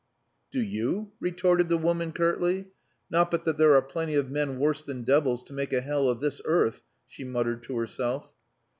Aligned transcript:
"Do 0.49 0.59
you?" 0.59 1.11
retorted 1.19 1.69
the 1.69 1.77
woman 1.77 2.11
curtly. 2.11 2.69
"Not 3.11 3.29
but 3.29 3.43
that 3.43 3.57
there 3.57 3.75
are 3.75 3.83
plenty 3.83 4.15
of 4.15 4.31
men 4.31 4.57
worse 4.57 4.81
than 4.81 5.03
devils 5.03 5.43
to 5.43 5.53
make 5.53 5.73
a 5.73 5.81
hell 5.81 6.09
of 6.09 6.19
this 6.21 6.41
earth," 6.43 6.81
she 7.07 7.23
muttered 7.23 7.61
to 7.65 7.77
herself. 7.77 8.31